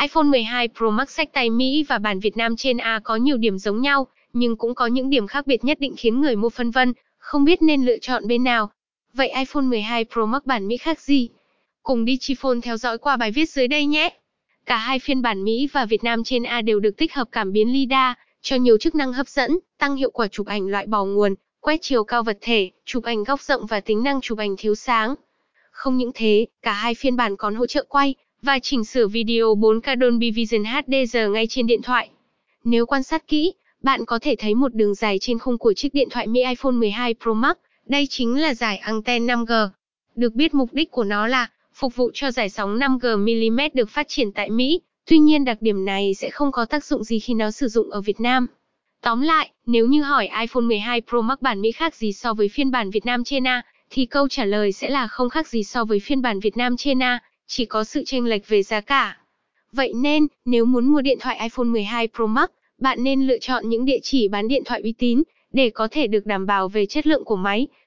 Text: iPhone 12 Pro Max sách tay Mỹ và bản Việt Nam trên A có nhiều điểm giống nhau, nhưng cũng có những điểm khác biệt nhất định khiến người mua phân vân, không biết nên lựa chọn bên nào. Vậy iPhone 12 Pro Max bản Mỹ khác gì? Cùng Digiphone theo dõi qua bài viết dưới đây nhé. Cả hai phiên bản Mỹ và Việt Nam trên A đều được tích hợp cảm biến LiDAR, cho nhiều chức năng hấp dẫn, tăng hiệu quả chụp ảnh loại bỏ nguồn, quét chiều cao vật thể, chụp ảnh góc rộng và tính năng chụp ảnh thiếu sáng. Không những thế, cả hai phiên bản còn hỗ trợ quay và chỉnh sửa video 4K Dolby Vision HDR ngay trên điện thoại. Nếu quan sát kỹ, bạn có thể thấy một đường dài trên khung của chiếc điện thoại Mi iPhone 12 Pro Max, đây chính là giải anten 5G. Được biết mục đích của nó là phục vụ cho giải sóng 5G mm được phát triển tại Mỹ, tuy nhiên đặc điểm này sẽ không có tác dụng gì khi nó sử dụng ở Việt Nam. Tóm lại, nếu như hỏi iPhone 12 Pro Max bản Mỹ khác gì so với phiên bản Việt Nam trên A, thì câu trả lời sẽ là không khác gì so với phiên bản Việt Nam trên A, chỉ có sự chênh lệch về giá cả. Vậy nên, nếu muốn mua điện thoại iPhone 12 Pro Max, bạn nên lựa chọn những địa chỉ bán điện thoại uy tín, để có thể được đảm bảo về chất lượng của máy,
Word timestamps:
iPhone 0.00 0.24
12 0.24 0.68
Pro 0.76 0.90
Max 0.90 1.10
sách 1.10 1.32
tay 1.32 1.50
Mỹ 1.50 1.84
và 1.88 1.98
bản 1.98 2.20
Việt 2.20 2.36
Nam 2.36 2.56
trên 2.56 2.78
A 2.78 3.00
có 3.04 3.16
nhiều 3.16 3.36
điểm 3.36 3.58
giống 3.58 3.80
nhau, 3.80 4.06
nhưng 4.32 4.56
cũng 4.56 4.74
có 4.74 4.86
những 4.86 5.10
điểm 5.10 5.26
khác 5.26 5.46
biệt 5.46 5.64
nhất 5.64 5.80
định 5.80 5.94
khiến 5.96 6.20
người 6.20 6.36
mua 6.36 6.48
phân 6.48 6.70
vân, 6.70 6.92
không 7.18 7.44
biết 7.44 7.62
nên 7.62 7.84
lựa 7.84 7.98
chọn 7.98 8.26
bên 8.26 8.44
nào. 8.44 8.70
Vậy 9.14 9.28
iPhone 9.28 9.62
12 9.62 10.04
Pro 10.12 10.26
Max 10.26 10.42
bản 10.44 10.68
Mỹ 10.68 10.76
khác 10.76 11.00
gì? 11.00 11.28
Cùng 11.82 12.06
Digiphone 12.06 12.60
theo 12.62 12.76
dõi 12.76 12.98
qua 12.98 13.16
bài 13.16 13.30
viết 13.30 13.50
dưới 13.50 13.68
đây 13.68 13.86
nhé. 13.86 14.10
Cả 14.66 14.76
hai 14.76 14.98
phiên 14.98 15.22
bản 15.22 15.44
Mỹ 15.44 15.68
và 15.72 15.86
Việt 15.86 16.04
Nam 16.04 16.24
trên 16.24 16.42
A 16.42 16.60
đều 16.62 16.80
được 16.80 16.96
tích 16.96 17.14
hợp 17.14 17.28
cảm 17.32 17.52
biến 17.52 17.72
LiDAR, 17.72 18.16
cho 18.42 18.56
nhiều 18.56 18.78
chức 18.78 18.94
năng 18.94 19.12
hấp 19.12 19.28
dẫn, 19.28 19.58
tăng 19.78 19.96
hiệu 19.96 20.10
quả 20.10 20.28
chụp 20.28 20.46
ảnh 20.46 20.66
loại 20.66 20.86
bỏ 20.86 21.04
nguồn, 21.04 21.34
quét 21.60 21.82
chiều 21.82 22.04
cao 22.04 22.22
vật 22.22 22.38
thể, 22.40 22.70
chụp 22.84 23.04
ảnh 23.04 23.24
góc 23.24 23.40
rộng 23.40 23.66
và 23.66 23.80
tính 23.80 24.02
năng 24.02 24.20
chụp 24.20 24.38
ảnh 24.38 24.54
thiếu 24.58 24.74
sáng. 24.74 25.14
Không 25.70 25.96
những 25.96 26.10
thế, 26.14 26.46
cả 26.62 26.72
hai 26.72 26.94
phiên 26.94 27.16
bản 27.16 27.36
còn 27.36 27.54
hỗ 27.54 27.66
trợ 27.66 27.84
quay 27.88 28.14
và 28.42 28.58
chỉnh 28.58 28.84
sửa 28.84 29.06
video 29.06 29.54
4K 29.54 30.00
Dolby 30.00 30.30
Vision 30.30 30.64
HDR 30.64 31.18
ngay 31.32 31.46
trên 31.46 31.66
điện 31.66 31.82
thoại. 31.82 32.10
Nếu 32.64 32.86
quan 32.86 33.02
sát 33.02 33.28
kỹ, 33.28 33.52
bạn 33.82 34.04
có 34.04 34.18
thể 34.18 34.36
thấy 34.38 34.54
một 34.54 34.74
đường 34.74 34.94
dài 34.94 35.18
trên 35.18 35.38
khung 35.38 35.58
của 35.58 35.72
chiếc 35.72 35.94
điện 35.94 36.08
thoại 36.10 36.26
Mi 36.26 36.40
iPhone 36.48 36.72
12 36.72 37.14
Pro 37.22 37.32
Max, 37.34 37.56
đây 37.86 38.06
chính 38.10 38.40
là 38.40 38.54
giải 38.54 38.76
anten 38.76 39.26
5G. 39.26 39.68
Được 40.16 40.34
biết 40.34 40.54
mục 40.54 40.72
đích 40.72 40.90
của 40.90 41.04
nó 41.04 41.26
là 41.26 41.50
phục 41.74 41.96
vụ 41.96 42.10
cho 42.14 42.30
giải 42.30 42.48
sóng 42.48 42.78
5G 42.78 43.18
mm 43.18 43.60
được 43.74 43.90
phát 43.90 44.08
triển 44.08 44.32
tại 44.32 44.50
Mỹ, 44.50 44.80
tuy 45.06 45.18
nhiên 45.18 45.44
đặc 45.44 45.56
điểm 45.60 45.84
này 45.84 46.14
sẽ 46.14 46.30
không 46.30 46.52
có 46.52 46.64
tác 46.64 46.84
dụng 46.84 47.04
gì 47.04 47.18
khi 47.18 47.34
nó 47.34 47.50
sử 47.50 47.68
dụng 47.68 47.90
ở 47.90 48.00
Việt 48.00 48.20
Nam. 48.20 48.46
Tóm 49.02 49.20
lại, 49.20 49.50
nếu 49.66 49.86
như 49.86 50.02
hỏi 50.02 50.28
iPhone 50.40 50.64
12 50.64 51.02
Pro 51.08 51.20
Max 51.20 51.38
bản 51.40 51.60
Mỹ 51.60 51.72
khác 51.72 51.94
gì 51.94 52.12
so 52.12 52.34
với 52.34 52.48
phiên 52.48 52.70
bản 52.70 52.90
Việt 52.90 53.06
Nam 53.06 53.24
trên 53.24 53.46
A, 53.46 53.62
thì 53.90 54.06
câu 54.06 54.28
trả 54.28 54.44
lời 54.44 54.72
sẽ 54.72 54.90
là 54.90 55.06
không 55.06 55.30
khác 55.30 55.48
gì 55.48 55.64
so 55.64 55.84
với 55.84 56.00
phiên 56.00 56.22
bản 56.22 56.40
Việt 56.40 56.56
Nam 56.56 56.76
trên 56.76 57.02
A, 57.02 57.20
chỉ 57.52 57.64
có 57.64 57.84
sự 57.84 58.02
chênh 58.06 58.24
lệch 58.24 58.48
về 58.48 58.62
giá 58.62 58.80
cả. 58.80 59.18
Vậy 59.72 59.92
nên, 59.96 60.26
nếu 60.44 60.64
muốn 60.64 60.86
mua 60.86 61.00
điện 61.00 61.18
thoại 61.20 61.38
iPhone 61.42 61.64
12 61.64 62.08
Pro 62.14 62.26
Max, 62.26 62.48
bạn 62.78 63.04
nên 63.04 63.26
lựa 63.26 63.38
chọn 63.38 63.68
những 63.68 63.84
địa 63.84 63.98
chỉ 64.02 64.28
bán 64.28 64.48
điện 64.48 64.62
thoại 64.64 64.80
uy 64.82 64.92
tín, 64.92 65.22
để 65.52 65.70
có 65.70 65.88
thể 65.90 66.06
được 66.06 66.26
đảm 66.26 66.46
bảo 66.46 66.68
về 66.68 66.86
chất 66.86 67.06
lượng 67.06 67.24
của 67.24 67.36
máy, 67.36 67.66